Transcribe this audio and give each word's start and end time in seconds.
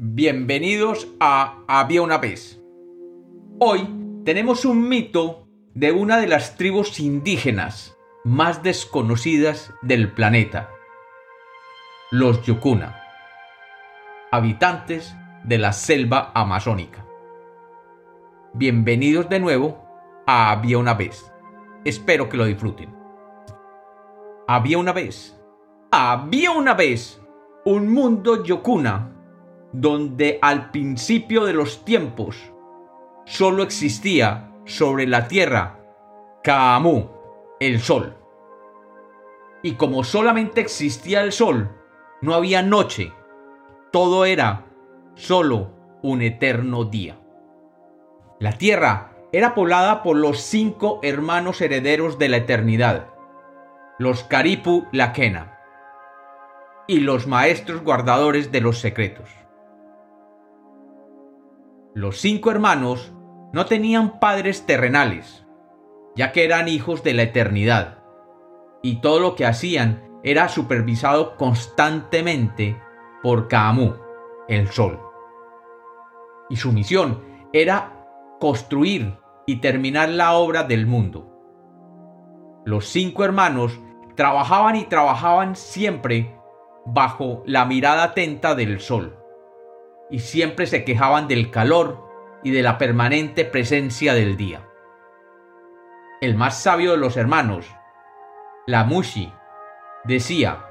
Bienvenidos 0.00 1.08
a 1.18 1.64
Había 1.66 2.02
una 2.02 2.18
vez. 2.18 2.62
Hoy 3.58 3.80
tenemos 4.24 4.64
un 4.64 4.88
mito 4.88 5.48
de 5.74 5.90
una 5.90 6.18
de 6.18 6.28
las 6.28 6.56
tribus 6.56 7.00
indígenas 7.00 7.98
más 8.22 8.62
desconocidas 8.62 9.74
del 9.82 10.12
planeta, 10.12 10.70
los 12.12 12.40
Yukuna, 12.42 13.02
habitantes 14.30 15.16
de 15.42 15.58
la 15.58 15.72
selva 15.72 16.30
amazónica. 16.32 17.04
Bienvenidos 18.54 19.28
de 19.28 19.40
nuevo 19.40 19.84
a 20.28 20.52
Había 20.52 20.78
una 20.78 20.94
vez. 20.94 21.32
Espero 21.84 22.28
que 22.28 22.36
lo 22.36 22.44
disfruten. 22.44 22.94
Había 24.46 24.78
una 24.78 24.92
vez. 24.92 25.36
Había 25.90 26.52
una 26.52 26.74
vez 26.74 27.20
un 27.64 27.92
mundo 27.92 28.44
Yukuna 28.44 29.17
donde 29.72 30.38
al 30.42 30.70
principio 30.70 31.44
de 31.44 31.52
los 31.52 31.84
tiempos 31.84 32.36
solo 33.24 33.62
existía 33.62 34.50
sobre 34.64 35.06
la 35.06 35.28
tierra 35.28 35.78
Kaamu, 36.42 37.08
el 37.60 37.80
sol. 37.80 38.16
Y 39.62 39.72
como 39.72 40.04
solamente 40.04 40.60
existía 40.60 41.22
el 41.22 41.32
sol, 41.32 41.70
no 42.22 42.34
había 42.34 42.62
noche, 42.62 43.12
todo 43.90 44.24
era 44.24 44.66
solo 45.14 45.70
un 46.02 46.22
eterno 46.22 46.84
día. 46.84 47.18
La 48.38 48.52
tierra 48.52 49.12
era 49.32 49.54
poblada 49.54 50.02
por 50.02 50.16
los 50.16 50.40
cinco 50.40 51.00
hermanos 51.02 51.60
herederos 51.60 52.18
de 52.18 52.28
la 52.28 52.38
eternidad, 52.38 53.08
los 53.98 54.22
Karipu 54.24 54.86
Lakena, 54.92 55.58
y 56.86 57.00
los 57.00 57.26
maestros 57.26 57.82
guardadores 57.82 58.50
de 58.52 58.60
los 58.60 58.78
secretos. 58.78 59.28
Los 61.98 62.20
cinco 62.20 62.52
hermanos 62.52 63.12
no 63.52 63.66
tenían 63.66 64.20
padres 64.20 64.64
terrenales, 64.66 65.44
ya 66.14 66.30
que 66.30 66.44
eran 66.44 66.68
hijos 66.68 67.02
de 67.02 67.12
la 67.12 67.22
eternidad, 67.22 68.04
y 68.84 69.00
todo 69.00 69.18
lo 69.18 69.34
que 69.34 69.44
hacían 69.44 70.08
era 70.22 70.48
supervisado 70.48 71.36
constantemente 71.36 72.80
por 73.20 73.48
Kaamu, 73.48 73.94
el 74.46 74.68
sol. 74.68 75.00
Y 76.48 76.54
su 76.54 76.70
misión 76.70 77.20
era 77.52 78.06
construir 78.38 79.18
y 79.44 79.56
terminar 79.56 80.08
la 80.08 80.34
obra 80.34 80.62
del 80.62 80.86
mundo. 80.86 81.28
Los 82.64 82.86
cinco 82.86 83.24
hermanos 83.24 83.80
trabajaban 84.14 84.76
y 84.76 84.84
trabajaban 84.84 85.56
siempre 85.56 86.38
bajo 86.86 87.42
la 87.44 87.64
mirada 87.64 88.04
atenta 88.04 88.54
del 88.54 88.78
sol 88.78 89.18
y 90.10 90.20
siempre 90.20 90.66
se 90.66 90.84
quejaban 90.84 91.28
del 91.28 91.50
calor 91.50 92.08
y 92.42 92.50
de 92.50 92.62
la 92.62 92.78
permanente 92.78 93.44
presencia 93.44 94.14
del 94.14 94.36
día. 94.36 94.68
El 96.20 96.34
más 96.34 96.62
sabio 96.62 96.92
de 96.92 96.98
los 96.98 97.16
hermanos, 97.16 97.66
la 98.66 98.84
Mushi, 98.84 99.32
decía, 100.04 100.64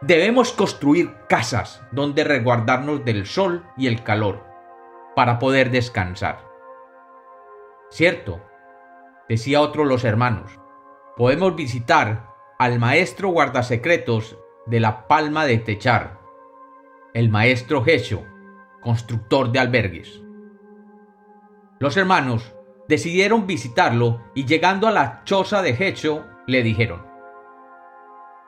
debemos 0.00 0.52
construir 0.52 1.14
casas 1.28 1.82
donde 1.92 2.24
resguardarnos 2.24 3.04
del 3.04 3.26
sol 3.26 3.66
y 3.76 3.86
el 3.86 4.02
calor, 4.02 4.44
para 5.14 5.38
poder 5.38 5.70
descansar. 5.70 6.44
Cierto, 7.90 8.40
decía 9.28 9.60
otro 9.60 9.84
los 9.84 10.04
hermanos, 10.04 10.58
podemos 11.16 11.54
visitar 11.54 12.30
al 12.58 12.78
maestro 12.78 13.28
guardasecretos 13.28 14.38
de 14.66 14.80
la 14.80 15.08
palma 15.08 15.44
de 15.44 15.58
Techar, 15.58 16.20
el 17.14 17.28
maestro 17.28 17.82
Gesho, 17.82 18.24
constructor 18.80 19.52
de 19.52 19.58
albergues. 19.58 20.20
Los 21.78 21.96
hermanos 21.96 22.54
decidieron 22.88 23.46
visitarlo 23.46 24.20
y 24.34 24.46
llegando 24.46 24.86
a 24.86 24.90
la 24.90 25.22
choza 25.24 25.62
de 25.62 25.76
Hecho 25.78 26.26
le 26.46 26.62
dijeron, 26.62 27.06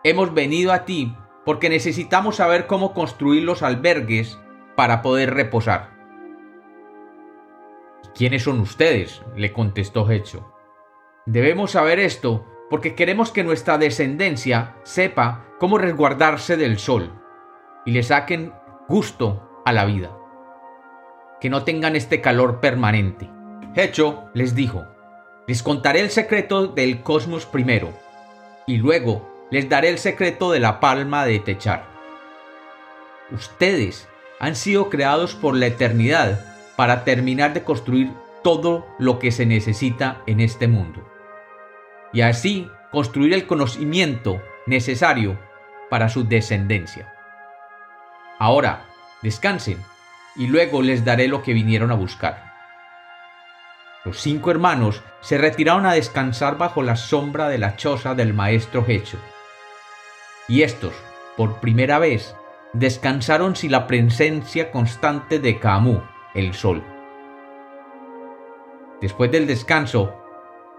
Hemos 0.05 0.35
venido 0.35 0.73
a 0.73 0.85
ti 0.85 1.17
porque 1.45 1.69
necesitamos 1.69 2.37
saber 2.37 2.67
cómo 2.67 2.93
construir 2.93 3.45
los 3.45 3.63
albergues 3.63 4.39
para 4.77 5.01
poder 5.01 5.35
reposar. 5.35 5.93
¿Quiénes 8.15 8.43
son 8.43 8.61
ustedes? 8.61 9.23
le 9.37 9.53
contestó 9.53 10.11
Hecho. 10.11 10.53
Debemos 11.25 11.71
saber 11.73 12.01
esto 12.01 12.45
porque 12.69 12.95
queremos 12.95 13.31
que 13.31 13.45
nuestra 13.45 13.79
descendencia 13.79 14.77
sepa 14.83 15.47
cómo 15.61 15.79
resguardarse 15.79 16.57
del 16.57 16.79
sol 16.79 17.13
y 17.87 17.93
le 17.93 18.03
saquen 18.03 18.53
gusto 18.89 19.63
a 19.65 19.73
la 19.73 19.85
vida 19.85 20.19
que 21.43 21.51
no 21.51 21.65
tengan 21.65 21.97
este 21.97 22.21
calor 22.21 22.61
permanente. 22.61 23.29
Hecho 23.75 24.31
les 24.33 24.55
dijo, 24.55 24.87
les 25.49 25.65
contaré 25.65 25.99
el 25.99 26.11
secreto 26.11 26.69
del 26.69 27.03
cosmos 27.03 27.47
primero, 27.47 27.93
y 28.65 28.77
luego 28.77 29.29
les 29.51 29.69
daré 29.69 29.89
el 29.89 29.99
secreto 29.99 30.53
de 30.53 30.61
la 30.61 30.79
palma 30.79 31.27
de 31.27 31.41
techar. 31.41 31.85
Ustedes 33.33 34.09
han 34.39 34.55
sido 34.55 34.89
creados 34.89 35.35
por 35.35 35.57
la 35.57 35.67
eternidad 35.67 36.45
para 36.77 37.03
terminar 37.03 37.55
de 37.55 37.65
construir 37.65 38.13
todo 38.45 38.87
lo 39.01 39.19
que 39.19 39.33
se 39.33 39.45
necesita 39.45 40.23
en 40.29 40.39
este 40.39 40.69
mundo. 40.69 41.05
Y 42.13 42.21
así 42.21 42.69
construir 42.93 43.35
el 43.35 43.49
conocimiento 43.49 44.41
necesario 44.67 45.41
para 45.91 46.09
su 46.09 46.23
descendencia. 46.23 47.13
Ahora, 48.39 48.85
descansen 49.23 49.79
y 50.37 50.47
luego 50.47 50.83
les 50.83 51.05
daré 51.05 51.29
lo 51.29 51.43
que 51.43 51.53
vinieron 51.53 51.91
a 51.91 51.95
buscar. 51.95 52.53
Los 54.05 54.21
cinco 54.21 54.51
hermanos 54.51 55.03
se 55.21 55.39
retiraron 55.39 55.87
a 55.87 55.93
descansar 55.93 56.59
bajo 56.59 56.83
la 56.83 56.97
sombra 56.97 57.49
de 57.49 57.59
la 57.59 57.77
choza 57.77 58.15
del 58.15 58.35
maestro 58.35 58.85
Hecho. 58.89 59.19
Y 60.49 60.63
estos, 60.63 60.93
por 61.37 61.61
primera 61.61 61.99
vez, 61.99 62.35
descansaron 62.73 63.55
sin 63.55 63.71
la 63.71 63.87
presencia 63.87 64.73
constante 64.73 65.39
de 65.39 65.61
Kamu, 65.61 66.03
el 66.35 66.55
sol. 66.55 66.83
Después 69.01 69.31
del 69.31 69.47
descanso, 69.47 70.19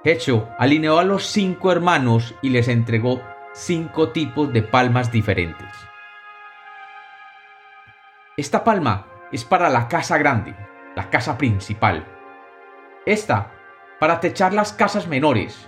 Hecho 0.03 0.49
alineó 0.59 0.99
a 0.99 1.05
los 1.05 1.25
cinco 1.25 1.71
hermanos 1.71 2.35
y 2.41 2.49
les 2.49 2.67
entregó 2.67 3.21
cinco 3.53 4.09
tipos 4.09 4.51
de 4.51 4.63
palmas 4.63 5.13
diferentes. 5.13 5.69
Esta 8.35 8.63
palma 8.65 9.12
es 9.33 9.43
para 9.43 9.69
la 9.69 9.87
casa 9.87 10.17
grande, 10.17 10.55
la 10.95 11.09
casa 11.09 11.37
principal. 11.37 12.05
Esta 13.05 13.51
para 13.99 14.19
techar 14.19 14.53
las 14.53 14.71
casas 14.71 15.07
menores. 15.07 15.67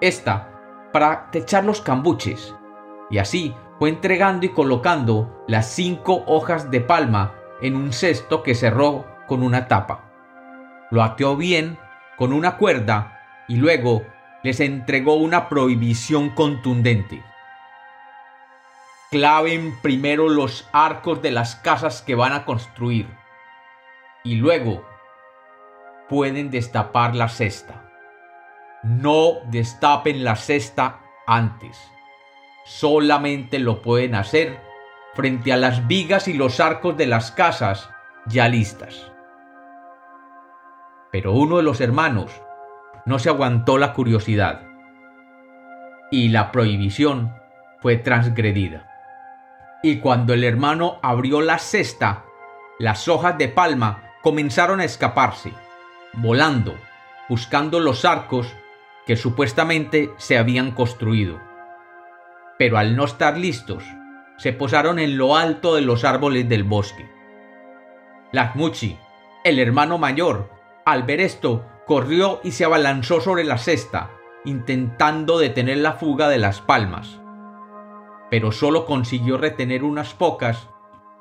Esta 0.00 0.50
para 0.92 1.30
techar 1.30 1.64
los 1.64 1.80
cambuches. 1.80 2.54
Y 3.10 3.18
así 3.18 3.54
fue 3.78 3.90
entregando 3.90 4.46
y 4.46 4.48
colocando 4.48 5.44
las 5.46 5.66
cinco 5.66 6.24
hojas 6.26 6.70
de 6.70 6.80
palma 6.80 7.34
en 7.60 7.76
un 7.76 7.92
cesto 7.92 8.42
que 8.42 8.54
cerró 8.54 9.06
con 9.26 9.42
una 9.42 9.68
tapa. 9.68 10.10
Lo 10.90 11.02
ateó 11.02 11.36
bien 11.36 11.78
con 12.16 12.32
una 12.32 12.56
cuerda 12.56 13.20
y 13.46 13.56
luego 13.56 14.02
les 14.42 14.60
entregó 14.60 15.14
una 15.14 15.48
prohibición 15.48 16.30
contundente 16.30 17.22
claven 19.10 19.78
primero 19.82 20.28
los 20.28 20.68
arcos 20.72 21.22
de 21.22 21.30
las 21.30 21.56
casas 21.56 22.02
que 22.02 22.14
van 22.14 22.32
a 22.32 22.44
construir 22.44 23.08
y 24.24 24.36
luego 24.36 24.84
pueden 26.08 26.50
destapar 26.50 27.14
la 27.14 27.28
cesta. 27.28 27.88
No 28.82 29.34
destapen 29.46 30.24
la 30.24 30.36
cesta 30.36 31.00
antes. 31.26 31.78
Solamente 32.64 33.58
lo 33.58 33.82
pueden 33.82 34.14
hacer 34.14 34.60
frente 35.14 35.52
a 35.52 35.56
las 35.56 35.86
vigas 35.86 36.28
y 36.28 36.32
los 36.32 36.60
arcos 36.60 36.96
de 36.96 37.06
las 37.06 37.30
casas 37.30 37.88
ya 38.26 38.48
listas. 38.48 39.12
Pero 41.12 41.32
uno 41.32 41.58
de 41.58 41.62
los 41.62 41.80
hermanos 41.80 42.32
no 43.06 43.18
se 43.20 43.28
aguantó 43.28 43.78
la 43.78 43.92
curiosidad 43.92 44.62
y 46.10 46.28
la 46.28 46.50
prohibición 46.50 47.34
fue 47.80 47.96
transgredida 47.96 48.95
y 49.90 50.00
cuando 50.00 50.34
el 50.34 50.42
hermano 50.42 50.98
abrió 51.00 51.40
la 51.40 51.58
cesta, 51.58 52.24
las 52.78 53.06
hojas 53.06 53.38
de 53.38 53.48
palma 53.48 54.14
comenzaron 54.20 54.80
a 54.80 54.84
escaparse, 54.84 55.52
volando, 56.14 56.74
buscando 57.28 57.78
los 57.78 58.04
arcos 58.04 58.52
que 59.06 59.16
supuestamente 59.16 60.10
se 60.16 60.38
habían 60.38 60.72
construido. 60.72 61.40
Pero 62.58 62.78
al 62.78 62.96
no 62.96 63.04
estar 63.04 63.38
listos, 63.38 63.84
se 64.38 64.52
posaron 64.52 64.98
en 64.98 65.16
lo 65.16 65.36
alto 65.36 65.76
de 65.76 65.82
los 65.82 66.02
árboles 66.02 66.48
del 66.48 66.64
bosque. 66.64 67.08
Lakmuchi, 68.32 68.98
el 69.44 69.60
hermano 69.60 69.98
mayor, 69.98 70.50
al 70.84 71.04
ver 71.04 71.20
esto, 71.20 71.64
corrió 71.86 72.40
y 72.42 72.50
se 72.50 72.64
abalanzó 72.64 73.20
sobre 73.20 73.44
la 73.44 73.56
cesta, 73.56 74.10
intentando 74.44 75.38
detener 75.38 75.78
la 75.78 75.92
fuga 75.92 76.28
de 76.28 76.38
las 76.38 76.60
palmas 76.60 77.20
pero 78.30 78.52
solo 78.52 78.86
consiguió 78.86 79.38
retener 79.38 79.84
unas 79.84 80.14
pocas 80.14 80.68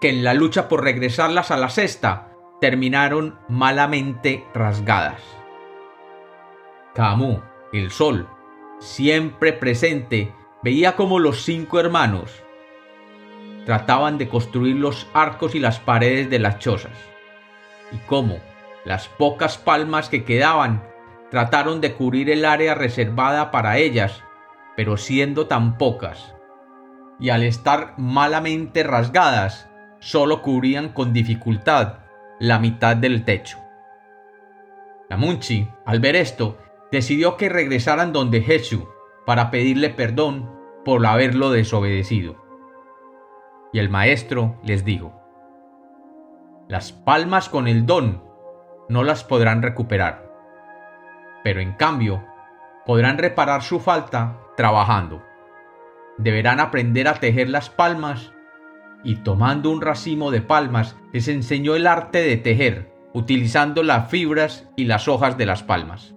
que 0.01 0.09
en 0.09 0.23
la 0.23 0.33
lucha 0.33 0.67
por 0.67 0.83
regresarlas 0.83 1.51
a 1.51 1.57
la 1.57 1.69
cesta 1.69 2.31
terminaron 2.61 3.39
malamente 3.47 4.45
rasgadas. 4.53 5.21
Camus, 6.93 7.39
el 7.73 7.91
sol, 7.91 8.27
siempre 8.79 9.53
presente, 9.53 10.33
veía 10.63 10.95
como 10.95 11.19
los 11.19 11.43
cinco 11.43 11.79
hermanos 11.79 12.45
trataban 13.65 14.17
de 14.17 14.29
construir 14.29 14.75
los 14.75 15.07
arcos 15.13 15.55
y 15.55 15.59
las 15.59 15.79
paredes 15.79 16.29
de 16.29 16.39
las 16.39 16.59
chozas, 16.59 16.97
y 17.91 17.97
cómo 18.05 18.39
las 18.85 19.07
pocas 19.07 19.57
palmas 19.57 20.07
que 20.07 20.23
quedaban 20.23 20.87
trataron 21.31 21.81
de 21.81 21.93
cubrir 21.93 22.29
el 22.29 22.45
área 22.45 22.75
reservada 22.75 23.49
para 23.49 23.77
ellas, 23.77 24.23
pero 24.75 24.97
siendo 24.97 25.47
tan 25.47 25.77
pocas, 25.77 26.34
y 27.19 27.29
al 27.29 27.43
estar 27.43 27.93
malamente 27.97 28.83
rasgadas, 28.83 29.69
solo 29.99 30.41
cubrían 30.41 30.89
con 30.89 31.13
dificultad 31.13 31.99
la 32.39 32.59
mitad 32.59 32.97
del 32.97 33.23
techo. 33.23 33.59
La 35.09 35.17
Munchi, 35.17 35.67
al 35.85 35.99
ver 35.99 36.15
esto, 36.15 36.57
decidió 36.91 37.37
que 37.37 37.49
regresaran 37.49 38.11
donde 38.11 38.41
Jesús 38.41 38.83
para 39.25 39.51
pedirle 39.51 39.89
perdón 39.89 40.51
por 40.83 41.05
haberlo 41.05 41.51
desobedecido. 41.51 42.35
Y 43.73 43.79
el 43.79 43.89
maestro 43.89 44.59
les 44.63 44.85
dijo, 44.85 45.13
las 46.67 46.91
palmas 46.91 47.49
con 47.49 47.67
el 47.67 47.85
don 47.85 48.23
no 48.89 49.03
las 49.03 49.23
podrán 49.23 49.61
recuperar, 49.61 50.31
pero 51.43 51.59
en 51.59 51.73
cambio 51.73 52.23
podrán 52.85 53.17
reparar 53.17 53.61
su 53.61 53.79
falta 53.79 54.39
trabajando. 54.55 55.23
Deberán 56.17 56.59
aprender 56.59 57.07
a 57.07 57.15
tejer 57.15 57.49
las 57.49 57.69
palmas 57.69 58.31
y 59.03 59.17
tomando 59.17 59.69
un 59.69 59.81
racimo 59.81 60.31
de 60.31 60.41
palmas 60.41 60.95
les 61.13 61.27
enseñó 61.27 61.75
el 61.75 61.85
arte 61.85 62.19
de 62.19 62.37
tejer, 62.37 62.91
utilizando 63.13 63.83
las 63.83 64.09
fibras 64.09 64.67
y 64.75 64.85
las 64.85 65.07
hojas 65.07 65.37
de 65.37 65.45
las 65.45 65.61
palmas. 65.61 66.15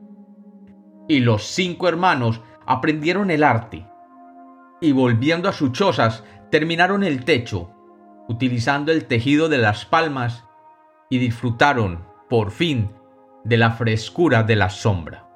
Y 1.06 1.21
los 1.21 1.45
cinco 1.45 1.89
hermanos 1.89 2.41
aprendieron 2.67 3.31
el 3.31 3.45
arte, 3.45 3.87
y 4.81 4.93
volviendo 4.93 5.49
a 5.49 5.53
sus 5.53 5.73
chozas 5.73 6.25
terminaron 6.51 7.05
el 7.05 7.25
techo, 7.25 7.71
utilizando 8.29 8.91
el 8.91 9.05
tejido 9.05 9.49
de 9.49 9.59
las 9.59 9.85
palmas, 9.85 10.44
y 11.11 11.19
disfrutaron, 11.19 12.05
por 12.31 12.51
fin, 12.51 12.91
de 13.44 13.56
la 13.59 13.73
frescura 13.73 14.43
de 14.43 14.56
la 14.56 14.71
sombra. 14.71 15.27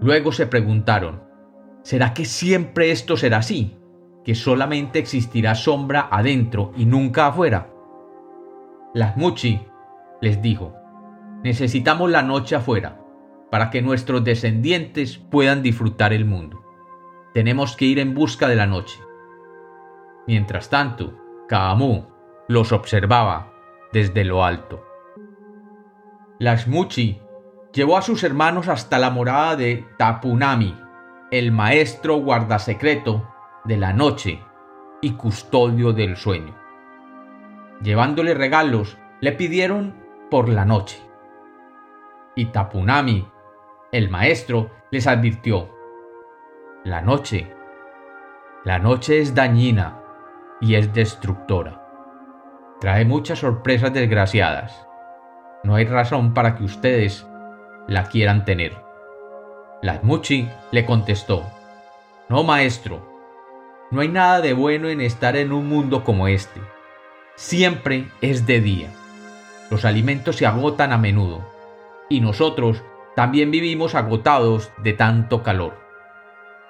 Luego 0.00 0.32
se 0.32 0.46
preguntaron, 0.46 1.22
¿será 1.84 2.14
que 2.14 2.24
siempre 2.24 2.90
esto 2.90 3.16
será 3.16 3.38
así? 3.38 3.76
¿Que 4.24 4.34
solamente 4.34 4.98
existirá 4.98 5.54
sombra 5.54 6.08
adentro 6.10 6.72
y 6.76 6.86
nunca 6.86 7.28
afuera? 7.28 7.70
Las 8.94 9.16
Muchi 9.16 9.60
les 10.20 10.42
dijo, 10.42 10.74
necesitamos 11.44 12.10
la 12.10 12.22
noche 12.22 12.56
afuera 12.56 13.00
para 13.50 13.70
que 13.70 13.82
nuestros 13.82 14.24
descendientes 14.24 15.18
puedan 15.18 15.62
disfrutar 15.62 16.12
el 16.12 16.24
mundo. 16.24 16.64
Tenemos 17.34 17.76
que 17.76 17.84
ir 17.84 17.98
en 17.98 18.14
busca 18.14 18.48
de 18.48 18.56
la 18.56 18.66
noche. 18.66 18.98
Mientras 20.26 20.70
tanto, 20.70 21.14
Kaamu 21.48 22.06
los 22.48 22.72
observaba 22.72 23.52
desde 23.92 24.24
lo 24.24 24.44
alto. 24.44 24.84
Las 26.38 26.66
Muchi 26.66 27.20
llevó 27.72 27.98
a 27.98 28.02
sus 28.02 28.24
hermanos 28.24 28.68
hasta 28.68 28.98
la 28.98 29.10
morada 29.10 29.56
de 29.56 29.84
Tapunami, 29.98 30.74
el 31.38 31.50
maestro 31.50 32.18
guardasecreto 32.18 33.28
de 33.64 33.76
la 33.76 33.92
noche 33.92 34.40
y 35.00 35.14
custodio 35.14 35.92
del 35.92 36.16
sueño. 36.16 36.54
Llevándole 37.82 38.34
regalos, 38.34 38.96
le 39.20 39.32
pidieron 39.32 39.96
por 40.30 40.48
la 40.48 40.64
noche. 40.64 41.02
Y 42.36 42.46
Tapunami, 42.46 43.28
el 43.90 44.10
maestro, 44.10 44.70
les 44.92 45.08
advirtió, 45.08 45.74
la 46.84 47.00
noche, 47.00 47.52
la 48.64 48.78
noche 48.78 49.18
es 49.18 49.34
dañina 49.34 50.00
y 50.60 50.76
es 50.76 50.94
destructora. 50.94 51.84
Trae 52.80 53.04
muchas 53.04 53.40
sorpresas 53.40 53.92
desgraciadas. 53.92 54.86
No 55.64 55.74
hay 55.74 55.86
razón 55.86 56.32
para 56.32 56.54
que 56.54 56.62
ustedes 56.62 57.26
la 57.88 58.04
quieran 58.04 58.44
tener. 58.44 58.83
Latmuchi 59.84 60.48
le 60.70 60.86
contestó, 60.86 61.44
No, 62.30 62.42
maestro, 62.42 63.06
no 63.90 64.00
hay 64.00 64.08
nada 64.08 64.40
de 64.40 64.54
bueno 64.54 64.88
en 64.88 65.02
estar 65.02 65.36
en 65.36 65.52
un 65.52 65.68
mundo 65.68 66.04
como 66.04 66.26
este. 66.26 66.58
Siempre 67.34 68.08
es 68.22 68.46
de 68.46 68.62
día. 68.62 68.88
Los 69.70 69.84
alimentos 69.84 70.36
se 70.36 70.46
agotan 70.46 70.90
a 70.90 70.96
menudo, 70.96 71.46
y 72.08 72.22
nosotros 72.22 72.82
también 73.14 73.50
vivimos 73.50 73.94
agotados 73.94 74.72
de 74.78 74.94
tanto 74.94 75.42
calor. 75.42 75.78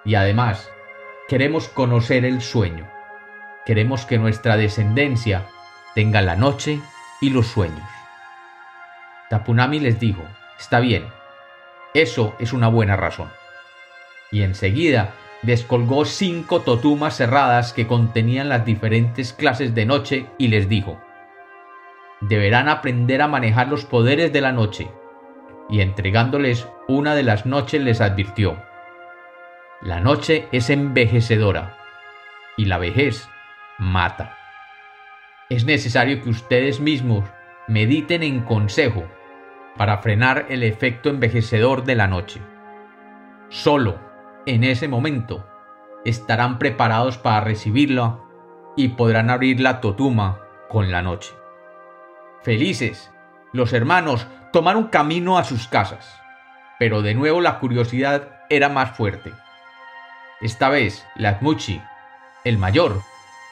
Y 0.04 0.16
además, 0.16 0.68
queremos 1.28 1.68
conocer 1.68 2.24
el 2.24 2.42
sueño. 2.42 2.84
Queremos 3.64 4.06
que 4.06 4.18
nuestra 4.18 4.56
descendencia 4.56 5.46
tenga 5.94 6.20
la 6.20 6.34
noche 6.34 6.80
y 7.20 7.30
los 7.30 7.46
sueños. 7.46 7.88
Tapunami 9.30 9.78
les 9.78 10.00
dijo, 10.00 10.24
está 10.58 10.80
bien, 10.80 11.04
eso 11.94 12.34
es 12.40 12.52
una 12.52 12.68
buena 12.68 12.96
razón. 12.96 13.30
Y 14.30 14.42
enseguida 14.42 15.14
descolgó 15.42 16.04
cinco 16.04 16.60
totumas 16.60 17.16
cerradas 17.16 17.72
que 17.72 17.86
contenían 17.86 18.48
las 18.48 18.64
diferentes 18.64 19.32
clases 19.32 19.74
de 19.74 19.86
noche 19.86 20.26
y 20.36 20.48
les 20.48 20.68
dijo, 20.68 21.00
deberán 22.20 22.68
aprender 22.68 23.22
a 23.22 23.28
manejar 23.28 23.68
los 23.68 23.84
poderes 23.84 24.32
de 24.32 24.40
la 24.40 24.52
noche. 24.52 24.90
Y 25.70 25.80
entregándoles 25.80 26.66
una 26.88 27.14
de 27.14 27.22
las 27.22 27.46
noches 27.46 27.80
les 27.80 28.00
advirtió, 28.00 28.62
la 29.80 30.00
noche 30.00 30.48
es 30.50 30.70
envejecedora 30.70 31.76
y 32.56 32.64
la 32.66 32.78
vejez 32.78 33.28
mata. 33.78 34.36
Es 35.48 35.64
necesario 35.64 36.22
que 36.22 36.30
ustedes 36.30 36.80
mismos 36.80 37.24
mediten 37.68 38.22
en 38.22 38.40
consejo 38.40 39.04
para 39.76 39.98
frenar 39.98 40.46
el 40.48 40.62
efecto 40.62 41.08
envejecedor 41.08 41.84
de 41.84 41.94
la 41.94 42.06
noche. 42.06 42.40
Solo 43.48 43.98
en 44.46 44.64
ese 44.64 44.88
momento 44.88 45.46
estarán 46.04 46.58
preparados 46.58 47.18
para 47.18 47.40
recibirla 47.40 48.18
y 48.76 48.88
podrán 48.88 49.30
abrir 49.30 49.60
la 49.60 49.80
totuma 49.80 50.40
con 50.68 50.90
la 50.90 51.02
noche. 51.02 51.32
Felices, 52.42 53.10
los 53.52 53.72
hermanos 53.72 54.26
tomaron 54.52 54.88
camino 54.88 55.38
a 55.38 55.44
sus 55.44 55.68
casas, 55.68 56.20
pero 56.78 57.02
de 57.02 57.14
nuevo 57.14 57.40
la 57.40 57.58
curiosidad 57.58 58.42
era 58.50 58.68
más 58.68 58.96
fuerte. 58.96 59.32
Esta 60.40 60.68
vez, 60.68 61.06
Latmuchi, 61.16 61.80
el 62.44 62.58
mayor, 62.58 63.00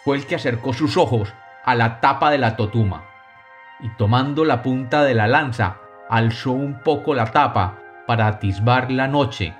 fue 0.04 0.16
el 0.16 0.26
que 0.26 0.34
acercó 0.34 0.72
sus 0.72 0.96
ojos 0.96 1.32
a 1.64 1.74
la 1.74 2.00
tapa 2.00 2.30
de 2.30 2.38
la 2.38 2.56
totuma 2.56 3.04
y 3.80 3.88
tomando 3.96 4.44
la 4.44 4.62
punta 4.62 5.04
de 5.04 5.14
la 5.14 5.28
lanza 5.28 5.76
alzó 6.12 6.52
un 6.52 6.74
poco 6.80 7.14
la 7.14 7.32
tapa 7.32 7.78
para 8.06 8.26
atisbar 8.26 8.92
la 8.92 9.08
noche 9.08 9.56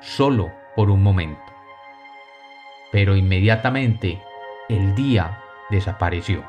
solo 0.00 0.50
por 0.74 0.88
un 0.88 1.02
momento. 1.02 1.42
Pero 2.90 3.16
inmediatamente 3.16 4.22
el 4.70 4.94
día 4.94 5.42
desapareció 5.68 6.42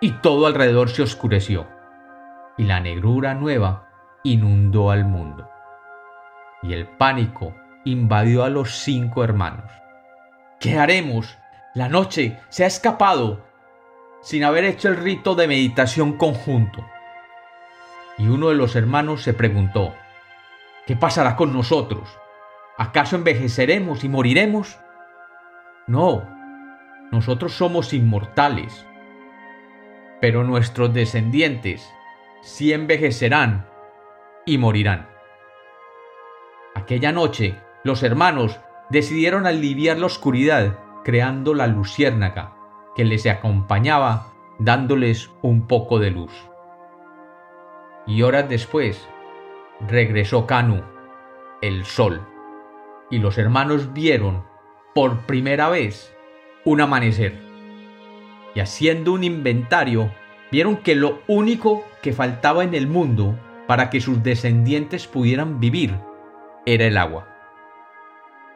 y 0.00 0.12
todo 0.12 0.46
alrededor 0.46 0.90
se 0.90 1.02
oscureció 1.02 1.66
y 2.56 2.62
la 2.62 2.78
negrura 2.78 3.34
nueva 3.34 3.88
inundó 4.22 4.92
al 4.92 5.04
mundo 5.04 5.50
y 6.62 6.72
el 6.72 6.86
pánico 6.86 7.52
invadió 7.84 8.44
a 8.44 8.48
los 8.48 8.76
cinco 8.76 9.24
hermanos. 9.24 9.72
¿Qué 10.60 10.78
haremos? 10.78 11.36
La 11.74 11.88
noche 11.88 12.38
se 12.48 12.62
ha 12.62 12.68
escapado 12.68 13.44
sin 14.22 14.44
haber 14.44 14.62
hecho 14.66 14.88
el 14.88 14.98
rito 14.98 15.34
de 15.34 15.48
meditación 15.48 16.12
conjunto. 16.12 16.86
Y 18.18 18.28
uno 18.28 18.48
de 18.48 18.54
los 18.54 18.76
hermanos 18.76 19.22
se 19.22 19.34
preguntó, 19.34 19.94
¿qué 20.86 20.96
pasará 20.96 21.36
con 21.36 21.52
nosotros? 21.52 22.08
¿Acaso 22.78 23.16
envejeceremos 23.16 24.04
y 24.04 24.08
moriremos? 24.08 24.78
No, 25.86 26.28
nosotros 27.12 27.52
somos 27.52 27.92
inmortales, 27.92 28.86
pero 30.20 30.44
nuestros 30.44 30.92
descendientes 30.92 31.88
sí 32.42 32.72
envejecerán 32.72 33.66
y 34.44 34.58
morirán. 34.58 35.08
Aquella 36.74 37.12
noche, 37.12 37.58
los 37.84 38.02
hermanos 38.02 38.58
decidieron 38.90 39.46
aliviar 39.46 39.98
la 39.98 40.06
oscuridad 40.06 40.78
creando 41.04 41.54
la 41.54 41.66
luciérnaga 41.66 42.56
que 42.96 43.04
les 43.04 43.26
acompañaba 43.26 44.32
dándoles 44.58 45.30
un 45.42 45.66
poco 45.66 45.98
de 45.98 46.10
luz. 46.10 46.32
Y 48.06 48.22
horas 48.22 48.48
después 48.48 49.08
regresó 49.88 50.46
Canu, 50.46 50.82
el 51.60 51.84
sol, 51.84 52.26
y 53.10 53.18
los 53.18 53.36
hermanos 53.36 53.92
vieron 53.92 54.44
por 54.94 55.26
primera 55.26 55.68
vez 55.68 56.14
un 56.64 56.80
amanecer. 56.80 57.44
y 58.54 58.60
haciendo 58.60 59.12
un 59.12 59.22
inventario, 59.22 60.10
vieron 60.50 60.78
que 60.78 60.94
lo 60.94 61.20
único 61.26 61.84
que 62.00 62.14
faltaba 62.14 62.64
en 62.64 62.74
el 62.74 62.86
mundo 62.86 63.38
para 63.66 63.90
que 63.90 64.00
sus 64.00 64.22
descendientes 64.22 65.06
pudieran 65.06 65.60
vivir 65.60 65.98
era 66.64 66.86
el 66.86 66.96
agua. 66.96 67.28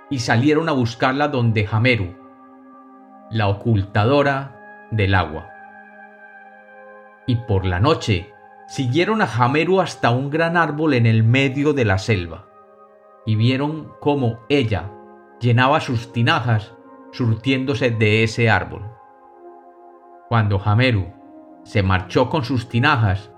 Y 0.09 0.21
salieron 0.21 0.69
a 0.69 0.73
buscarla 0.73 1.28
donde 1.28 1.66
Jameru, 1.66 2.16
la 3.30 3.49
ocultadora 3.49 4.88
del 4.90 5.14
agua. 5.14 5.50
Y 7.26 7.37
por 7.37 7.66
la 7.66 7.78
noche 7.78 8.33
siguieron 8.70 9.20
a 9.20 9.26
Jameru 9.26 9.80
hasta 9.80 10.10
un 10.10 10.30
gran 10.30 10.56
árbol 10.56 10.94
en 10.94 11.04
el 11.04 11.24
medio 11.24 11.72
de 11.72 11.84
la 11.84 11.98
selva, 11.98 12.46
y 13.26 13.34
vieron 13.34 13.92
cómo 13.98 14.38
ella 14.48 14.92
llenaba 15.40 15.80
sus 15.80 16.12
tinajas 16.12 16.72
surtiéndose 17.10 17.90
de 17.90 18.22
ese 18.22 18.48
árbol. 18.48 18.88
Cuando 20.28 20.60
Jameru 20.60 21.12
se 21.64 21.82
marchó 21.82 22.30
con 22.30 22.44
sus 22.44 22.68
tinajas, 22.68 23.32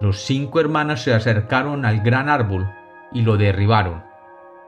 los 0.00 0.24
cinco 0.24 0.58
hermanos 0.58 1.02
se 1.02 1.14
acercaron 1.14 1.84
al 1.84 2.00
gran 2.00 2.28
árbol 2.28 2.68
y 3.12 3.22
lo 3.22 3.36
derribaron, 3.36 4.02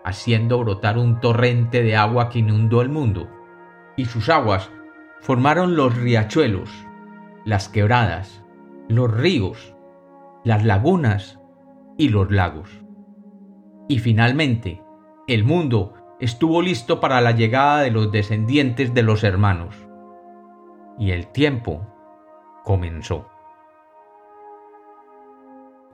haciendo 0.04 0.60
brotar 0.60 0.96
un 0.96 1.18
torrente 1.18 1.82
de 1.82 1.96
agua 1.96 2.28
que 2.28 2.38
inundó 2.38 2.82
el 2.82 2.88
mundo, 2.88 3.28
y 3.96 4.04
sus 4.04 4.28
aguas 4.28 4.70
formaron 5.18 5.74
los 5.74 5.96
riachuelos, 5.96 6.70
las 7.44 7.68
quebradas, 7.68 8.44
los 8.88 9.10
ríos, 9.12 9.73
las 10.44 10.64
lagunas 10.64 11.40
y 11.98 12.10
los 12.10 12.30
lagos. 12.30 12.70
Y 13.88 13.98
finalmente, 13.98 14.82
el 15.26 15.44
mundo 15.44 15.94
estuvo 16.20 16.62
listo 16.62 17.00
para 17.00 17.20
la 17.20 17.32
llegada 17.32 17.80
de 17.80 17.90
los 17.90 18.12
descendientes 18.12 18.94
de 18.94 19.02
los 19.02 19.24
hermanos 19.24 19.74
y 20.98 21.10
el 21.10 21.26
tiempo 21.28 21.86
comenzó. 22.64 23.28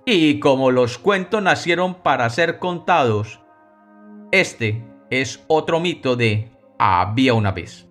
Y 0.04 0.40
como 0.40 0.70
los 0.70 0.98
cuentos 0.98 1.42
nacieron 1.42 1.94
para 1.94 2.28
ser 2.30 2.58
contados, 2.58 3.40
este 4.32 4.84
es 5.10 5.44
otro 5.48 5.80
mito 5.80 6.16
de 6.16 6.50
había 6.78 7.34
una 7.34 7.52
vez. 7.52 7.89